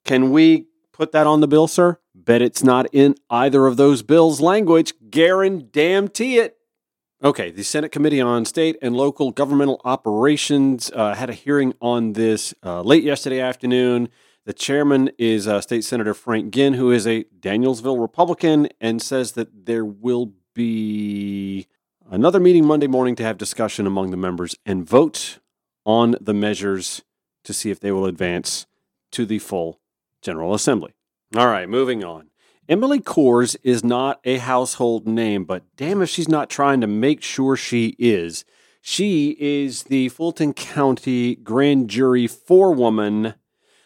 [0.05, 1.99] Can we put that on the bill, sir?
[2.15, 4.93] Bet it's not in either of those bills' language.
[5.11, 6.57] Guarantee it.
[7.21, 12.13] Okay, the Senate Committee on State and Local Governmental Operations uh, had a hearing on
[12.13, 14.07] this uh, late yesterday afternoon.
[14.45, 19.33] The chairman is uh, State Senator Frank Ginn, who is a Danielsville Republican, and says
[19.33, 21.67] that there will be
[22.09, 25.39] another meeting Monday morning to have discussion among the members and vote
[25.83, 27.01] on the measures
[27.43, 28.65] to see if they will advance
[29.11, 29.81] to the full
[30.21, 30.93] General Assembly.
[31.35, 32.29] All right, moving on.
[32.69, 37.23] Emily Kohrs is not a household name, but damn if she's not trying to make
[37.23, 38.45] sure she is.
[38.79, 43.33] She is the Fulton County grand jury forewoman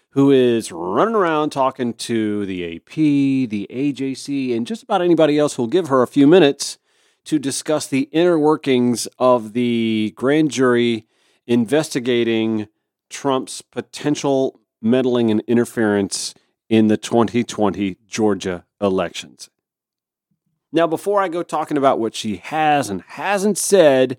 [0.10, 5.56] who is running around talking to the AP, the AJC, and just about anybody else
[5.56, 6.78] who'll give her a few minutes
[7.24, 11.08] to discuss the inner workings of the grand jury
[11.48, 12.68] investigating
[13.10, 16.36] Trump's potential meddling and interference
[16.70, 19.50] in the 2020 Georgia elections.
[20.72, 24.18] Now, before I go talking about what she has and hasn't said,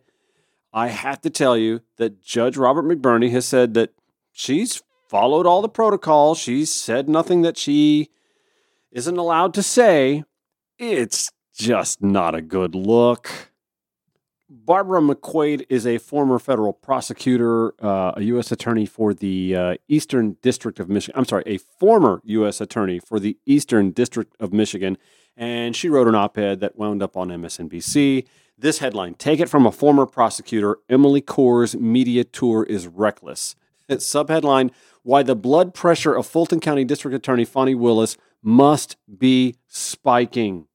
[0.73, 3.93] I have to tell you that Judge Robert McBurney has said that
[4.33, 6.39] she's followed all the protocols.
[6.39, 8.11] She's said nothing that she
[8.93, 10.25] isn't allowed to say.
[10.79, 13.53] It's just not a good look.
[14.55, 18.53] Barbara McQuade is a former federal prosecutor, uh, a U.S.
[18.53, 21.19] attorney for the uh, Eastern District of Michigan.
[21.19, 22.61] I'm sorry, a former U.S.
[22.61, 24.97] attorney for the Eastern District of Michigan.
[25.37, 28.27] And she wrote an op ed that wound up on MSNBC.
[28.57, 33.57] This headline Take it from a former prosecutor Emily Kohrs media tour is reckless.
[33.89, 34.71] It's subheadline
[35.03, 40.69] Why the blood pressure of Fulton County District Attorney Fani Willis must be spiking.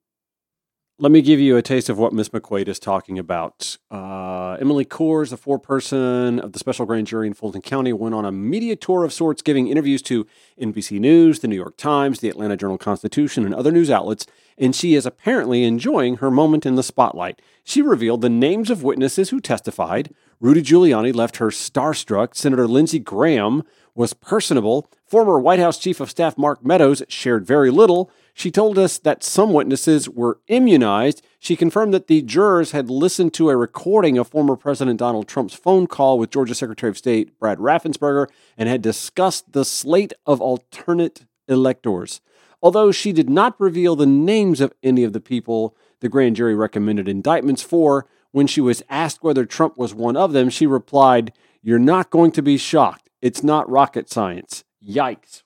[1.01, 3.77] Let me give you a taste of what Miss McQuade is talking about.
[3.89, 8.25] Uh, Emily Kohrs, the foreperson of the special grand jury in Fulton County, went on
[8.25, 10.27] a media tour of sorts, giving interviews to
[10.59, 14.75] NBC News, the New York Times, the Atlanta Journal Constitution, and other news outlets, and
[14.75, 17.41] she is apparently enjoying her moment in the spotlight.
[17.63, 20.13] She revealed the names of witnesses who testified.
[20.41, 22.35] Rudy Giuliani left her starstruck.
[22.35, 23.63] Senator Lindsey Graham
[23.95, 24.89] was personable.
[25.05, 28.11] Former White House Chief of Staff Mark Meadows shared very little.
[28.39, 31.21] She told us that some witnesses were immunized.
[31.39, 35.53] She confirmed that the jurors had listened to a recording of former President Donald Trump's
[35.53, 40.39] phone call with Georgia Secretary of State Brad Raffensperger and had discussed the slate of
[40.39, 42.21] alternate electors.
[42.61, 46.55] Although she did not reveal the names of any of the people the grand jury
[46.55, 51.33] recommended indictments for, when she was asked whether Trump was one of them, she replied,
[51.61, 53.09] You're not going to be shocked.
[53.21, 54.63] It's not rocket science.
[54.81, 55.43] Yikes.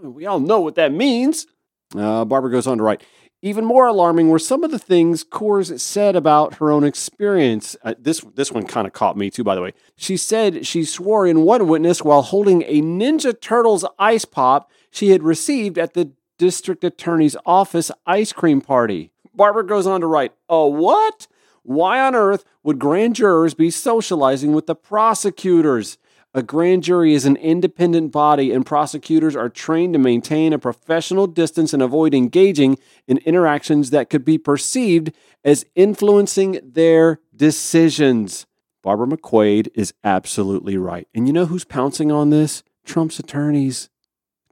[0.00, 1.48] We all know what that means.
[1.96, 3.02] Uh, Barbara goes on to write,
[3.42, 7.76] even more alarming were some of the things Kohrs said about her own experience.
[7.82, 9.72] Uh, this this one kind of caught me too, by the way.
[9.96, 15.10] She said she swore in one witness while holding a Ninja Turtles ice pop she
[15.10, 19.10] had received at the district attorney's office ice cream party.
[19.34, 21.26] Barbara goes on to write, "A what?
[21.62, 25.98] Why on earth would grand jurors be socializing with the prosecutors?
[26.32, 31.26] A grand jury is an independent body, and prosecutors are trained to maintain a professional
[31.26, 35.12] distance and avoid engaging in interactions that could be perceived
[35.44, 38.46] as influencing their decisions.
[38.80, 41.08] Barbara McQuade is absolutely right.
[41.12, 42.62] And you know who's pouncing on this?
[42.84, 43.90] Trump's attorneys.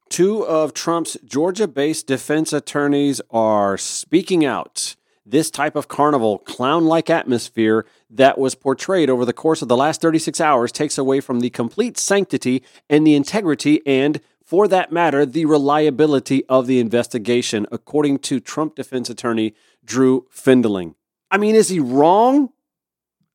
[0.08, 4.96] Two of Trump's Georgia based defense attorneys are speaking out
[5.30, 9.76] this type of carnival, clown like atmosphere that was portrayed over the course of the
[9.76, 14.90] last 36 hours takes away from the complete sanctity and the integrity and, for that
[14.90, 20.94] matter, the reliability of the investigation, according to Trump defense attorney Drew Findling.
[21.30, 22.50] I mean, is he wrong?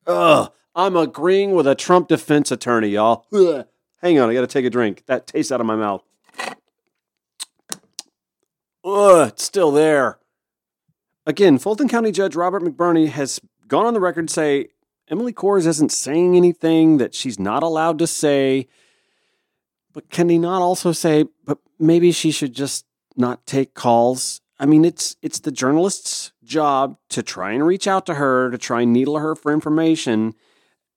[0.06, 3.26] Ugh, I'm agreeing with a Trump defense attorney, y'all.
[3.32, 3.66] Ugh.
[4.02, 5.04] Hang on, I gotta take a drink.
[5.06, 6.02] That tastes out of my mouth.
[8.84, 10.18] Ugh, it's still there.
[11.26, 14.68] Again, Fulton County Judge Robert McBurney has gone on the record to say
[15.08, 18.68] Emily Kohrs isn't saying anything that she's not allowed to say.
[19.92, 22.84] But can he not also say, but maybe she should just
[23.16, 24.40] not take calls?
[24.58, 28.58] I mean, it's it's the journalist's job to try and reach out to her, to
[28.58, 30.34] try and needle her for information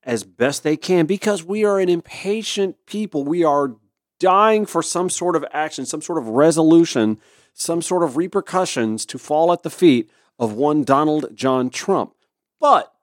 [0.03, 3.23] as best they can, because we are an impatient people.
[3.23, 3.75] We are
[4.19, 7.19] dying for some sort of action, some sort of resolution
[7.57, 12.13] some sort of repercussions to fall at the feet of one Donald John Trump.
[12.59, 12.93] But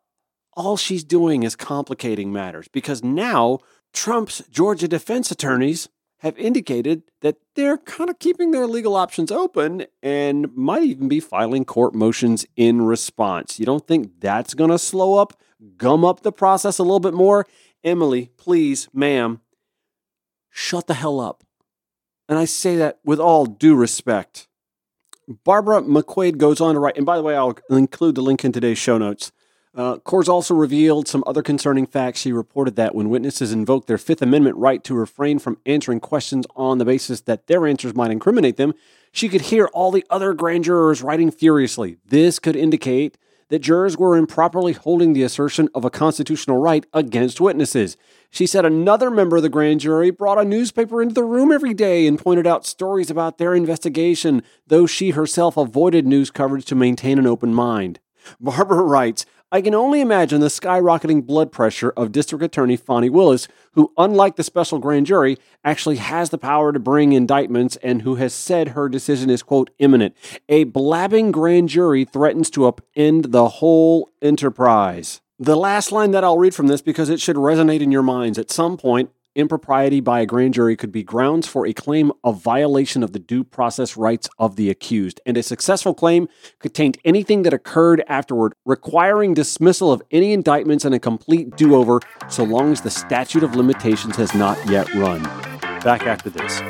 [0.57, 3.59] all she's doing is complicating matters because now
[3.93, 5.89] Trump's Georgia defense attorneys
[6.19, 11.21] have indicated that they're kind of keeping their legal options open and might even be
[11.21, 13.59] filing court motions in response.
[13.59, 15.39] You don't think that's going to slow up,
[15.77, 17.47] gum up the process a little bit more?
[17.83, 19.41] Emily, please, ma'am,
[20.49, 21.44] shut the hell up.
[22.29, 24.49] And I say that with all due respect.
[25.27, 28.53] Barbara McQuade goes on to write, and by the way, I'll include the link in
[28.53, 29.33] today's show notes.
[29.75, 32.21] Uh, Kohrs also revealed some other concerning facts.
[32.21, 36.47] She reported that when witnesses invoke their Fifth Amendment right to refrain from answering questions
[36.55, 38.75] on the basis that their answers might incriminate them,
[39.11, 41.97] she could hear all the other grand jurors writing furiously.
[42.07, 47.41] This could indicate that jurors were improperly holding the assertion of a constitutional right against
[47.41, 47.97] witnesses.
[48.35, 51.73] She said another member of the grand jury brought a newspaper into the room every
[51.73, 56.75] day and pointed out stories about their investigation, though she herself avoided news coverage to
[56.75, 58.01] maintain an open mind.
[58.41, 63.47] Barbara writes, I can only imagine the skyrocketing blood pressure of District Attorney Fani Willis,
[63.75, 68.17] who, unlike the special grand jury, actually has the power to bring indictments and who
[68.17, 70.17] has said her decision is, quote, imminent.
[70.49, 75.21] A blabbing grand jury threatens to upend the whole enterprise.
[75.41, 78.39] The last line that I'll read from this, because it should resonate in your minds
[78.39, 82.41] at some point, impropriety by a grand jury could be grounds for a claim of
[82.41, 86.29] violation of the due process rights of the accused, and a successful claim
[86.61, 91.75] could taint anything that occurred afterward, requiring dismissal of any indictments and a complete do
[91.75, 95.21] over so long as the statute of limitations has not yet run.
[95.83, 96.61] Back after this.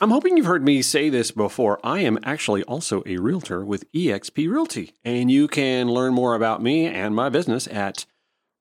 [0.00, 1.78] I'm hoping you've heard me say this before.
[1.84, 6.62] I am actually also a realtor with eXp Realty, and you can learn more about
[6.62, 8.04] me and my business at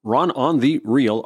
[0.04, 1.24] Ron on the real,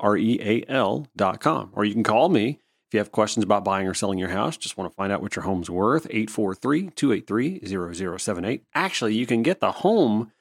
[1.16, 1.72] dot com.
[1.74, 4.56] Or you can call me if you have questions about buying or selling your house,
[4.56, 8.64] just want to find out what your home's worth, 843 283 0078.
[8.74, 10.32] Actually, you can get the home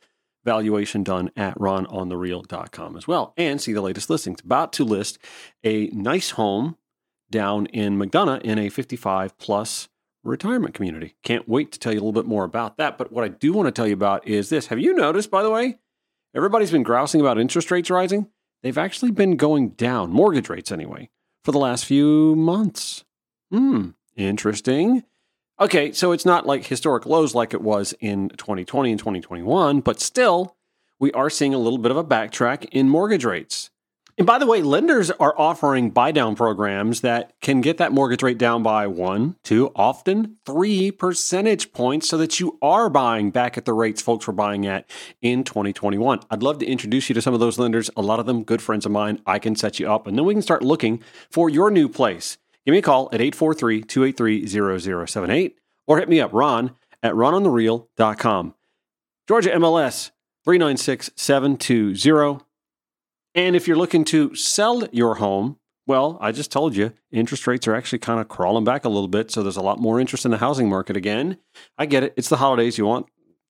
[0.44, 4.40] valuation done at rononthereal.com as well and see the latest listings.
[4.42, 5.18] About to list
[5.64, 6.76] a nice home
[7.30, 9.88] down in McDonough in a 55 plus
[10.22, 11.14] retirement community.
[11.22, 12.98] Can't wait to tell you a little bit more about that.
[12.98, 14.66] But what I do want to tell you about is this.
[14.66, 15.78] Have you noticed, by the way,
[16.36, 18.28] Everybody's been grousing about interest rates rising.
[18.62, 21.08] They've actually been going down, mortgage rates anyway,
[21.42, 23.06] for the last few months.
[23.50, 25.04] Hmm, interesting.
[25.58, 29.98] Okay, so it's not like historic lows like it was in 2020 and 2021, but
[29.98, 30.56] still,
[30.98, 33.70] we are seeing a little bit of a backtrack in mortgage rates.
[34.18, 38.22] And by the way, lenders are offering buy down programs that can get that mortgage
[38.22, 43.58] rate down by one, two, often three percentage points so that you are buying back
[43.58, 44.88] at the rates folks were buying at
[45.20, 46.20] in 2021.
[46.30, 47.90] I'd love to introduce you to some of those lenders.
[47.94, 49.20] A lot of them good friends of mine.
[49.26, 52.38] I can set you up and then we can start looking for your new place.
[52.64, 54.46] Give me a call at 843 283
[55.06, 58.54] 0078 or hit me up, Ron at rononthereal.com.
[59.28, 60.10] Georgia MLS
[60.44, 62.45] 396 720.
[63.36, 67.68] And if you're looking to sell your home, well, I just told you, interest rates
[67.68, 69.30] are actually kind of crawling back a little bit.
[69.30, 71.36] So there's a lot more interest in the housing market again.
[71.76, 72.14] I get it.
[72.16, 72.78] It's the holidays.
[72.78, 73.06] You want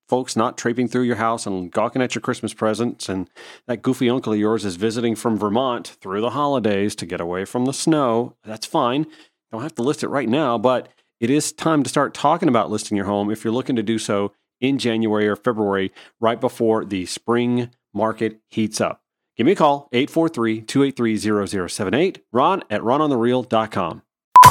[0.08, 3.08] folks not traipsing through your house and gawking at your Christmas presents.
[3.08, 3.30] And
[3.68, 7.44] that goofy uncle of yours is visiting from Vermont through the holidays to get away
[7.44, 8.34] from the snow.
[8.44, 9.06] That's fine.
[9.52, 10.88] Don't have to list it right now, but
[11.20, 13.98] it is time to start talking about listing your home if you're looking to do
[13.98, 19.00] so in January or February, right before the spring market heats up.
[19.36, 24.02] Give me a call, 843 283 0078, ron at rononthereal.com.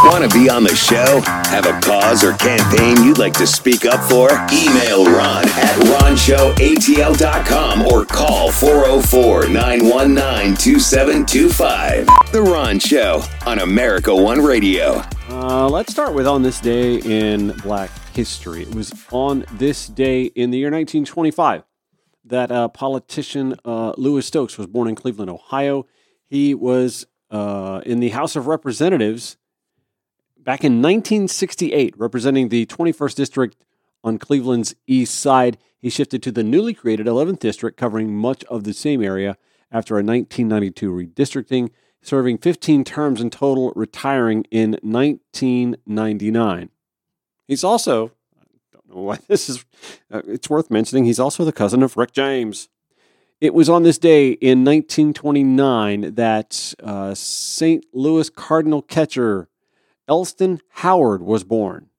[0.04, 1.22] Want to be on the show?
[1.26, 4.30] Have a cause or campaign you'd like to speak up for?
[4.54, 12.06] Email Ron at ronshowatl.com or call 404 919 2725.
[12.32, 15.02] The Ron Show on America One Radio.
[15.30, 18.62] Uh, let's start with On This Day in Black History.
[18.62, 21.64] It was on this day in the year 1925
[22.26, 25.86] that uh, politician uh, Louis Stokes was born in Cleveland, Ohio.
[26.24, 29.38] He was uh, in the House of Representatives
[30.38, 33.56] back in 1968, representing the 21st District
[34.04, 35.58] on Cleveland's east side.
[35.80, 39.38] He shifted to the newly created 11th District, covering much of the same area
[39.72, 41.70] after a 1992 redistricting,
[42.02, 46.70] serving 15 terms in total, retiring in 1999.
[47.48, 48.12] He's also
[49.28, 49.66] this is
[50.12, 52.70] uh, it's worth mentioning he's also the cousin of Rick James.
[53.42, 57.86] It was on this day in 1929 that uh, St.
[57.92, 59.50] Louis Cardinal catcher
[60.08, 61.90] Elston Howard was born.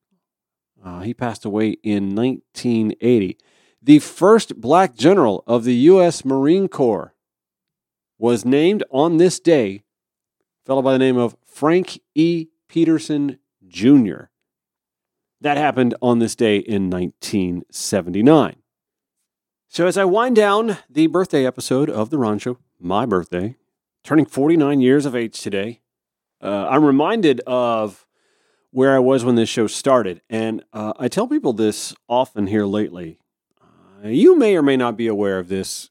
[0.82, 3.36] Uh, he passed away in 1980.
[3.82, 6.24] The first black general of the U.S.
[6.24, 7.14] Marine Corps
[8.18, 9.82] was named on this day,
[10.64, 12.47] a fellow by the name of Frank E.
[12.68, 14.24] Peterson Jr.
[15.41, 18.57] That happened on this day in 1979.
[19.68, 23.57] So, as I wind down the birthday episode of The Ron Show, my birthday,
[24.03, 25.82] turning 49 years of age today,
[26.43, 28.07] uh, I'm reminded of
[28.70, 30.22] where I was when this show started.
[30.30, 33.18] And uh, I tell people this often here lately.
[33.61, 35.91] Uh, you may or may not be aware of this.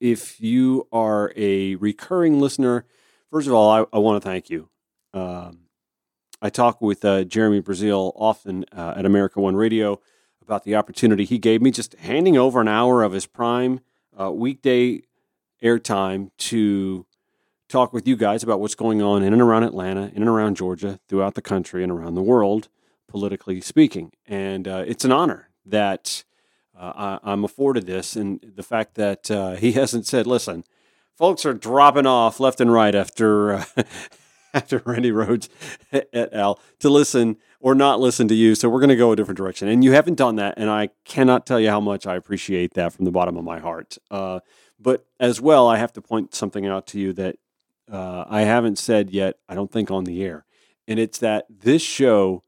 [0.00, 2.86] If you are a recurring listener,
[3.30, 4.68] first of all, I, I want to thank you.
[5.14, 5.60] Um,
[6.44, 10.00] I talk with uh, Jeremy Brazil often uh, at America One Radio
[10.42, 13.78] about the opportunity he gave me, just handing over an hour of his prime
[14.20, 15.02] uh, weekday
[15.62, 17.06] airtime to
[17.68, 20.56] talk with you guys about what's going on in and around Atlanta, in and around
[20.56, 22.66] Georgia, throughout the country, and around the world,
[23.06, 24.10] politically speaking.
[24.26, 26.24] And uh, it's an honor that
[26.76, 30.64] uh, I, am afforded this, and the fact that uh, he hasn't said, "Listen."
[31.14, 33.64] Folks are dropping off left and right after
[34.54, 35.48] after Randi Rhodes
[35.92, 36.60] et al.
[36.80, 38.54] to listen or not listen to you.
[38.54, 39.68] So we're going to go a different direction.
[39.68, 40.54] And you haven't done that.
[40.56, 43.60] And I cannot tell you how much I appreciate that from the bottom of my
[43.60, 43.98] heart.
[44.10, 44.40] Uh,
[44.78, 47.36] but as well, I have to point something out to you that
[47.90, 50.44] uh, I haven't said yet, I don't think on the air.
[50.88, 52.42] And it's that this show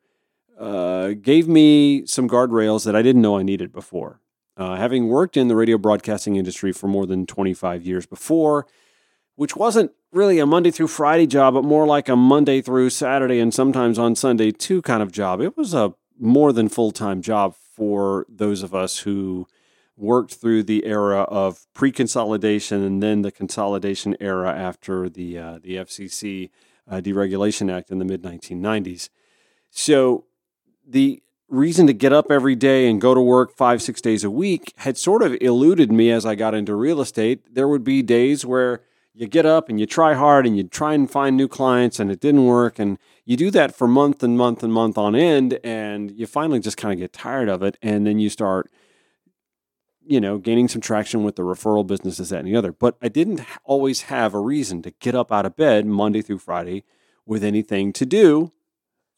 [0.59, 4.21] uh, gave me some guardrails that I didn't know I needed before.
[4.57, 8.67] Uh, having worked in the radio broadcasting industry for more than 25 years before,
[9.37, 13.41] which wasn't really a Monday through Friday job, but more like a Monday through Saturday
[13.41, 15.41] and sometimes on Sunday too kind of job.
[15.41, 19.47] It was a more than full time job for those of us who
[19.97, 25.59] worked through the era of pre consolidation and then the consolidation era after the, uh,
[25.62, 26.51] the FCC
[26.89, 29.09] uh, Deregulation Act in the mid 1990s.
[29.70, 30.24] So
[30.87, 34.30] the reason to get up every day and go to work five, six days a
[34.30, 37.55] week had sort of eluded me as I got into real estate.
[37.55, 38.82] There would be days where
[39.15, 42.11] you get up and you try hard and you try and find new clients and
[42.11, 42.79] it didn't work.
[42.79, 45.61] And you do that for month and month and month on end.
[45.62, 47.79] And you finally just kind of get tired of it.
[47.81, 48.71] And then you start,
[50.05, 52.73] you know, gaining some traction with the referral businesses, that and the other.
[52.73, 56.39] But I didn't always have a reason to get up out of bed Monday through
[56.39, 56.85] Friday
[57.25, 58.53] with anything to do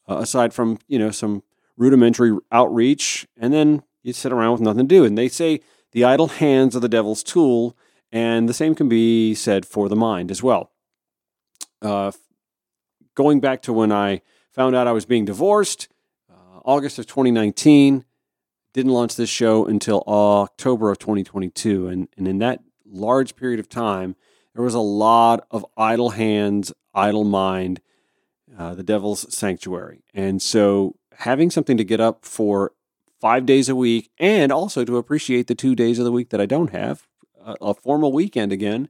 [0.07, 1.43] uh, aside from, you know, some
[1.75, 5.05] rudimentary outreach, and then you sit around with nothing to do.
[5.05, 7.77] And they say the idle hands are the devil's tool,
[8.11, 10.71] and the same can be said for the mind as well.
[11.81, 12.11] Uh,
[13.15, 15.87] going back to when I found out I was being divorced,
[16.31, 18.05] uh, August of 2019,
[18.73, 21.87] didn't launch this show until October of 2022.
[21.87, 24.15] And, and in that large period of time,
[24.53, 27.81] there was a lot of idle hands, idle mind,
[28.57, 30.03] uh, the devil's sanctuary.
[30.13, 32.73] And so having something to get up for
[33.19, 36.41] five days a week and also to appreciate the two days of the week that
[36.41, 37.07] I don't have,
[37.61, 38.89] a, formal weekend again,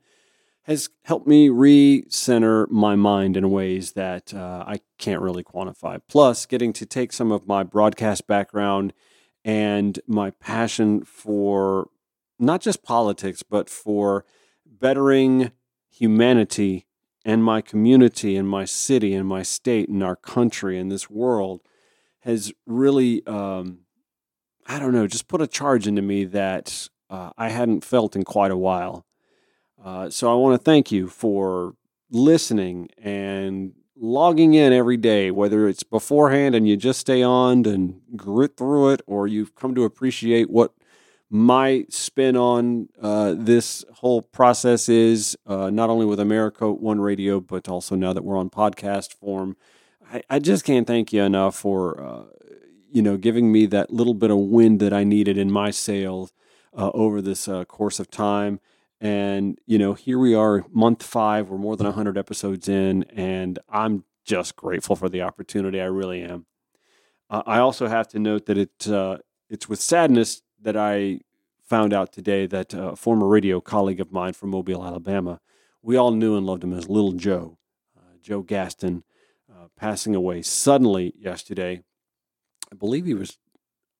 [0.64, 6.00] has helped me recenter my mind in ways that uh, I can't really quantify.
[6.10, 8.94] Plus, getting to take some of my broadcast background
[9.46, 11.90] and my passion for
[12.38, 14.26] not just politics, but for
[14.66, 15.52] bettering
[15.90, 16.86] humanity
[17.24, 21.62] and my community and my city and my state and our country and this world
[22.22, 23.80] has really, um,
[24.66, 28.24] I don't know, just put a charge into me that uh, I hadn't felt in
[28.24, 29.06] quite a while.
[29.84, 31.76] Uh, so I want to thank you for
[32.10, 38.02] listening and logging in every day, whether it's beforehand and you just stay on and
[38.16, 40.74] grit through it, or you've come to appreciate what
[41.30, 47.40] my spin on uh, this whole process is, uh, not only with America One Radio,
[47.40, 49.58] but also now that we're on podcast form.
[50.12, 52.24] I, I just can't thank you enough for uh,
[52.90, 56.32] you know giving me that little bit of wind that I needed in my sails
[56.78, 58.60] uh, over this uh, course of time.
[59.02, 61.50] And you know, here we are, month five.
[61.50, 65.82] We're more than hundred episodes in, and I'm just grateful for the opportunity.
[65.82, 66.46] I really am.
[67.30, 69.18] Uh, I also have to note that it uh,
[69.50, 71.22] it's with sadness that I
[71.64, 75.42] found out today that a former radio colleague of mine from Mobile, Alabama,
[75.82, 77.58] we all knew and loved him as Little Joe,
[77.98, 79.04] uh, Joe Gaston,
[79.52, 81.84] uh, passing away suddenly yesterday.
[82.72, 83.38] I believe he was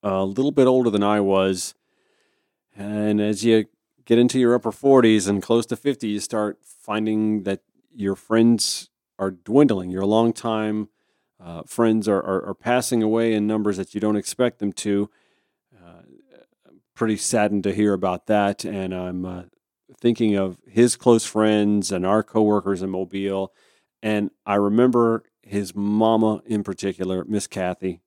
[0.02, 1.76] a little bit older than I was.
[2.78, 3.66] And as you
[4.06, 7.62] get into your upper 40s and close to 50, you start finding that
[7.94, 9.90] your friends are dwindling.
[9.90, 10.90] Your longtime
[11.44, 15.10] uh, friends are, are, are, passing away in numbers that you don't expect them to.
[15.76, 16.02] Uh,
[16.96, 18.64] pretty saddened to hear about that.
[18.64, 19.44] And I'm uh,
[20.00, 23.54] thinking of his close friends and our coworkers in Mobile.
[24.02, 28.02] And I remember his mama in particular, Miss Kathy.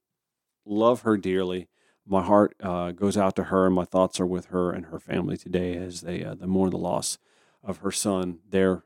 [0.64, 1.68] Love her dearly.
[2.06, 4.98] My heart uh, goes out to her, and my thoughts are with her and her
[4.98, 7.18] family today as they uh, mourn the loss
[7.62, 8.84] of her son, their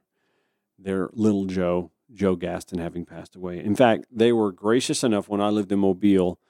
[0.78, 3.62] their little Joe, Joe Gaston, having passed away.
[3.62, 6.40] In fact, they were gracious enough when I lived in Mobile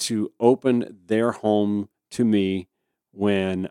[0.00, 2.68] to open their home to me
[3.10, 3.70] when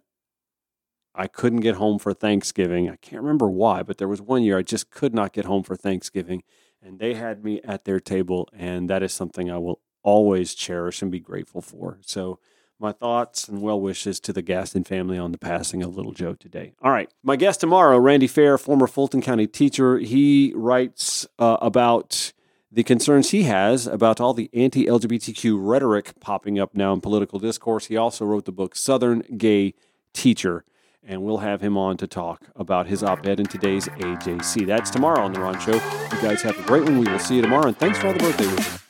[1.13, 2.89] I couldn't get home for Thanksgiving.
[2.89, 5.63] I can't remember why, but there was one year I just could not get home
[5.63, 6.43] for Thanksgiving
[6.81, 11.01] and they had me at their table, and that is something I will always cherish
[11.01, 11.99] and be grateful for.
[12.01, 12.39] So,
[12.81, 16.33] my thoughts and well wishes to the Gaston family on the passing of little Joe
[16.33, 16.71] today.
[16.81, 19.97] All right, my guest tomorrow, Randy Fair, former Fulton County teacher.
[19.99, 22.31] He writes uh, about
[22.71, 27.37] the concerns he has about all the anti LGBTQ rhetoric popping up now in political
[27.37, 27.87] discourse.
[27.87, 29.73] He also wrote the book Southern Gay
[30.13, 30.63] Teacher
[31.03, 34.67] and we'll have him on to talk about his op ed in today's AJC.
[34.67, 35.73] That's tomorrow on The Ron Show.
[35.73, 36.99] You guys have a great one.
[36.99, 38.88] We will see you tomorrow, and thanks for all the birthday wishes.